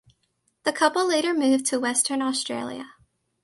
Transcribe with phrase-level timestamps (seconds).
[0.63, 2.95] The couple later moved to Western Australia.